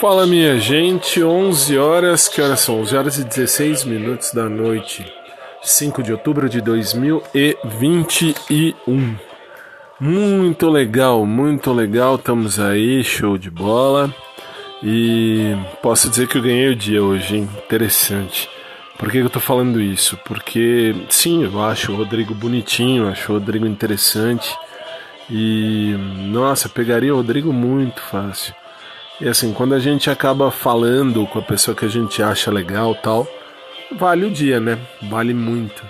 Fala 0.00 0.26
minha 0.28 0.60
gente, 0.60 1.24
11 1.24 1.76
horas, 1.76 2.28
que 2.28 2.40
horas 2.40 2.60
são? 2.60 2.80
11 2.82 2.96
horas 2.96 3.18
e 3.18 3.24
16 3.24 3.82
minutos 3.82 4.32
da 4.32 4.48
noite, 4.48 5.04
5 5.60 6.04
de 6.04 6.12
outubro 6.12 6.48
de 6.48 6.60
2021. 6.60 9.16
Muito 9.98 10.70
legal, 10.70 11.26
muito 11.26 11.72
legal, 11.72 12.14
estamos 12.14 12.60
aí, 12.60 13.02
show 13.02 13.36
de 13.36 13.50
bola. 13.50 14.14
E 14.84 15.56
posso 15.82 16.08
dizer 16.08 16.28
que 16.28 16.38
eu 16.38 16.42
ganhei 16.42 16.68
o 16.68 16.76
dia 16.76 17.02
hoje, 17.02 17.38
hein? 17.38 17.50
interessante. 17.64 18.48
Por 18.96 19.10
que 19.10 19.18
eu 19.18 19.28
tô 19.28 19.40
falando 19.40 19.80
isso? 19.80 20.16
Porque 20.24 20.94
sim, 21.08 21.42
eu 21.42 21.60
acho 21.60 21.90
o 21.90 21.96
Rodrigo 21.96 22.36
bonitinho, 22.36 23.08
acho 23.08 23.32
o 23.32 23.34
Rodrigo 23.34 23.66
interessante. 23.66 24.56
E 25.28 25.96
nossa, 26.30 26.68
pegaria 26.68 27.12
o 27.12 27.16
Rodrigo 27.16 27.52
muito 27.52 28.00
fácil. 28.00 28.54
E 29.20 29.28
assim, 29.28 29.52
quando 29.52 29.74
a 29.74 29.80
gente 29.80 30.08
acaba 30.08 30.50
falando 30.50 31.26
com 31.26 31.40
a 31.40 31.42
pessoa 31.42 31.74
que 31.74 31.84
a 31.84 31.88
gente 31.88 32.22
acha 32.22 32.50
legal 32.50 32.94
tal, 32.94 33.26
vale 33.96 34.24
o 34.24 34.30
dia, 34.30 34.60
né? 34.60 34.78
Vale 35.02 35.34
muito. 35.34 35.82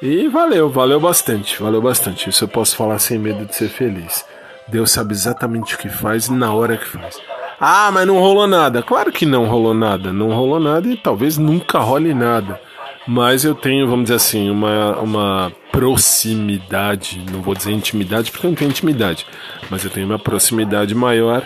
E 0.00 0.28
valeu, 0.28 0.70
valeu 0.70 1.00
bastante, 1.00 1.60
valeu 1.60 1.82
bastante. 1.82 2.28
Isso 2.28 2.44
eu 2.44 2.48
posso 2.48 2.76
falar 2.76 2.98
sem 2.98 3.18
medo 3.18 3.44
de 3.44 3.56
ser 3.56 3.68
feliz. 3.68 4.24
Deus 4.68 4.92
sabe 4.92 5.12
exatamente 5.12 5.74
o 5.74 5.78
que 5.78 5.88
faz 5.88 6.28
na 6.28 6.52
hora 6.52 6.76
que 6.76 6.86
faz. 6.86 7.20
Ah, 7.58 7.90
mas 7.92 8.06
não 8.06 8.18
rolou 8.18 8.46
nada. 8.46 8.82
Claro 8.82 9.10
que 9.10 9.26
não 9.26 9.46
rolou 9.46 9.74
nada. 9.74 10.12
Não 10.12 10.30
rolou 10.32 10.60
nada 10.60 10.86
e 10.88 10.96
talvez 10.96 11.38
nunca 11.38 11.78
role 11.78 12.14
nada. 12.14 12.60
Mas 13.06 13.44
eu 13.44 13.54
tenho, 13.54 13.86
vamos 13.86 14.04
dizer 14.04 14.16
assim, 14.16 14.48
uma, 14.48 14.98
uma 14.98 15.52
proximidade, 15.70 17.22
não 17.30 17.42
vou 17.42 17.54
dizer 17.54 17.72
intimidade 17.72 18.30
porque 18.30 18.46
eu 18.46 18.50
não 18.50 18.56
tenho 18.56 18.70
intimidade, 18.70 19.26
mas 19.68 19.84
eu 19.84 19.90
tenho 19.90 20.06
uma 20.06 20.18
proximidade 20.18 20.94
maior 20.94 21.42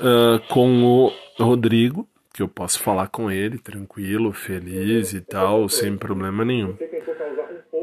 uh, 0.00 0.40
com 0.48 0.84
o 0.84 1.12
Rodrigo, 1.42 2.06
que 2.32 2.42
eu 2.42 2.48
posso 2.48 2.80
falar 2.80 3.08
com 3.08 3.30
ele 3.30 3.58
tranquilo, 3.58 4.32
feliz 4.32 5.12
e 5.12 5.20
tal, 5.20 5.68
sem 5.68 5.96
problema 5.96 6.44
nenhum. 6.44 6.74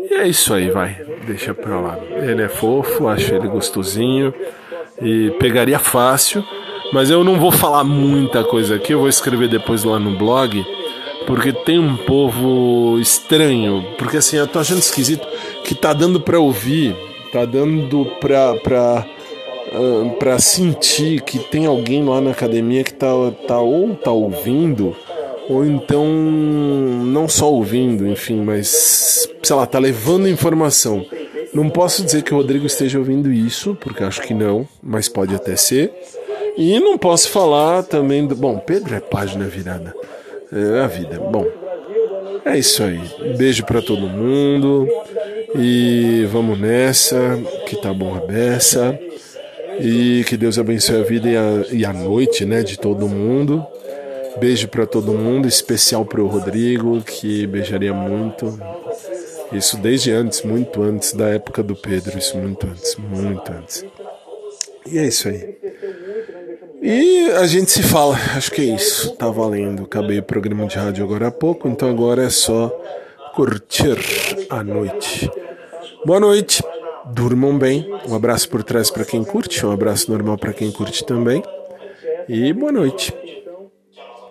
E 0.09 0.13
é 0.15 0.27
isso 0.27 0.53
aí, 0.53 0.69
vai, 0.69 1.05
deixa 1.25 1.53
pra 1.53 1.79
lá. 1.79 1.97
Ele 1.99 2.41
é 2.41 2.49
fofo, 2.49 3.07
acho 3.07 3.33
ele 3.33 3.47
gostosinho 3.47 4.33
e 5.01 5.31
pegaria 5.39 5.79
fácil, 5.79 6.43
mas 6.91 7.09
eu 7.09 7.23
não 7.23 7.39
vou 7.39 7.51
falar 7.51 7.83
muita 7.83 8.43
coisa 8.43 8.75
aqui, 8.75 8.93
eu 8.93 8.99
vou 8.99 9.07
escrever 9.07 9.47
depois 9.47 9.83
lá 9.83 9.97
no 9.99 10.17
blog, 10.17 10.65
porque 11.25 11.53
tem 11.53 11.79
um 11.79 11.95
povo 11.95 12.99
estranho, 12.99 13.85
porque 13.97 14.17
assim, 14.17 14.37
eu 14.37 14.47
tô 14.47 14.59
achando 14.59 14.79
esquisito 14.79 15.25
que 15.63 15.73
tá 15.73 15.93
dando 15.93 16.19
pra 16.19 16.39
ouvir, 16.39 16.95
tá 17.31 17.45
dando 17.45 18.05
pra. 18.19 18.55
pra 18.55 19.07
para 20.19 20.37
sentir 20.39 21.21
que 21.21 21.39
tem 21.39 21.65
alguém 21.65 22.03
lá 22.03 22.19
na 22.19 22.31
academia 22.31 22.83
que 22.83 22.93
tá, 22.93 23.07
tá 23.47 23.59
ou 23.59 23.95
tá 23.95 24.11
ouvindo 24.11 24.95
ou 25.49 25.65
então 25.65 26.05
não 26.05 27.27
só 27.27 27.51
ouvindo, 27.51 28.07
enfim, 28.07 28.41
mas 28.41 29.27
sei 29.43 29.55
lá, 29.55 29.65
tá 29.65 29.79
levando 29.79 30.27
informação. 30.27 31.05
Não 31.53 31.69
posso 31.69 32.03
dizer 32.03 32.23
que 32.23 32.33
o 32.33 32.37
Rodrigo 32.37 32.65
esteja 32.65 32.97
ouvindo 32.97 33.31
isso, 33.31 33.75
porque 33.81 34.03
acho 34.03 34.21
que 34.21 34.33
não, 34.33 34.65
mas 34.81 35.09
pode 35.09 35.35
até 35.35 35.55
ser. 35.57 35.91
E 36.57 36.79
não 36.79 36.97
posso 36.97 37.29
falar 37.29 37.83
também 37.83 38.25
do. 38.25 38.35
Bom, 38.35 38.57
Pedro 38.59 38.95
é 38.95 38.99
página 39.01 39.45
virada. 39.45 39.93
É 40.51 40.79
a 40.79 40.87
vida. 40.87 41.19
Bom, 41.19 41.45
é 42.45 42.57
isso 42.57 42.83
aí. 42.83 43.01
Beijo 43.37 43.65
para 43.65 43.81
todo 43.81 44.07
mundo. 44.07 44.87
E 45.55 46.25
vamos 46.31 46.57
nessa, 46.57 47.37
que 47.67 47.75
tá 47.81 47.93
bom 47.93 48.15
a 48.15 48.19
beça. 48.19 48.97
E 49.83 50.23
que 50.25 50.37
Deus 50.37 50.59
abençoe 50.59 50.99
a 50.99 51.03
vida 51.03 51.27
e 51.27 51.35
a, 51.35 51.65
e 51.71 51.85
a 51.85 51.91
noite 51.91 52.45
né, 52.45 52.61
de 52.61 52.77
todo 52.77 53.09
mundo. 53.09 53.65
Beijo 54.39 54.67
para 54.67 54.85
todo 54.85 55.11
mundo, 55.11 55.47
especial 55.47 56.05
para 56.05 56.21
o 56.21 56.27
Rodrigo, 56.27 57.01
que 57.01 57.47
beijaria 57.47 57.91
muito. 57.91 58.59
Isso 59.51 59.77
desde 59.77 60.11
antes, 60.11 60.43
muito 60.43 60.83
antes 60.83 61.13
da 61.13 61.29
época 61.29 61.63
do 61.63 61.75
Pedro, 61.75 62.17
isso 62.17 62.37
muito 62.37 62.67
antes, 62.67 62.95
muito 62.95 63.51
antes. 63.51 63.83
E 64.85 64.99
é 64.99 65.07
isso 65.07 65.27
aí. 65.27 65.57
E 66.81 67.31
a 67.31 67.47
gente 67.47 67.71
se 67.71 67.81
fala, 67.81 68.15
acho 68.35 68.51
que 68.51 68.61
é 68.61 68.75
isso, 68.75 69.11
tá 69.15 69.29
valendo. 69.29 69.83
Acabei 69.83 70.19
o 70.19 70.23
programa 70.23 70.67
de 70.67 70.77
rádio 70.77 71.03
agora 71.03 71.27
há 71.27 71.31
pouco, 71.31 71.67
então 71.67 71.89
agora 71.89 72.23
é 72.23 72.29
só 72.29 72.69
curtir 73.33 73.97
a 74.49 74.63
noite. 74.63 75.29
Boa 76.05 76.19
noite 76.19 76.63
durmam 77.13 77.57
bem. 77.57 77.87
Um 78.07 78.15
abraço 78.15 78.49
por 78.49 78.63
trás 78.63 78.89
para 78.89 79.05
quem 79.05 79.23
curte, 79.23 79.65
um 79.65 79.71
abraço 79.71 80.09
normal 80.09 80.37
para 80.37 80.53
quem 80.53 80.71
curte 80.71 81.05
também. 81.05 81.43
E 82.27 82.53
boa 82.53 82.71
noite. 82.71 83.13